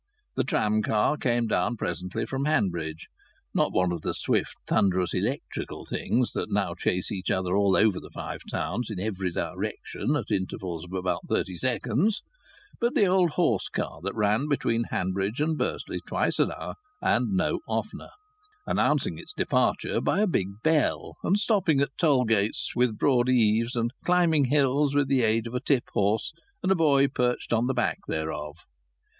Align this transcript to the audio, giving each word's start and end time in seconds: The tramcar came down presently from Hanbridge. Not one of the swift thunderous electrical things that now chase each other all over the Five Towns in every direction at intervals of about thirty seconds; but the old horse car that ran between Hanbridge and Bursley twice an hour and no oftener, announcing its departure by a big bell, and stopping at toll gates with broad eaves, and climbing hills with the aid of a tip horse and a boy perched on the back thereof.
The 0.35 0.43
tramcar 0.43 1.15
came 1.15 1.45
down 1.45 1.77
presently 1.77 2.25
from 2.25 2.45
Hanbridge. 2.45 3.05
Not 3.53 3.71
one 3.71 3.91
of 3.91 4.01
the 4.01 4.15
swift 4.15 4.55
thunderous 4.65 5.13
electrical 5.13 5.85
things 5.85 6.31
that 6.31 6.51
now 6.51 6.73
chase 6.73 7.11
each 7.11 7.29
other 7.29 7.55
all 7.55 7.75
over 7.75 7.99
the 7.99 8.09
Five 8.09 8.39
Towns 8.49 8.89
in 8.89 8.99
every 8.99 9.31
direction 9.31 10.15
at 10.15 10.31
intervals 10.31 10.85
of 10.85 10.93
about 10.93 11.27
thirty 11.29 11.55
seconds; 11.55 12.23
but 12.79 12.95
the 12.95 13.05
old 13.05 13.33
horse 13.33 13.69
car 13.69 13.99
that 14.01 14.15
ran 14.15 14.47
between 14.47 14.85
Hanbridge 14.85 15.39
and 15.39 15.55
Bursley 15.55 15.99
twice 16.07 16.39
an 16.39 16.51
hour 16.57 16.73
and 16.99 17.33
no 17.37 17.59
oftener, 17.67 18.09
announcing 18.65 19.19
its 19.19 19.33
departure 19.33 20.01
by 20.01 20.21
a 20.21 20.25
big 20.25 20.47
bell, 20.63 21.13
and 21.23 21.37
stopping 21.37 21.79
at 21.79 21.95
toll 21.99 22.25
gates 22.25 22.71
with 22.75 22.97
broad 22.97 23.29
eaves, 23.29 23.75
and 23.75 23.91
climbing 24.03 24.45
hills 24.45 24.95
with 24.95 25.07
the 25.07 25.21
aid 25.21 25.45
of 25.45 25.53
a 25.53 25.59
tip 25.61 25.83
horse 25.93 26.33
and 26.63 26.71
a 26.71 26.75
boy 26.75 27.07
perched 27.07 27.53
on 27.53 27.67
the 27.67 27.75
back 27.75 27.99
thereof. 28.07 28.55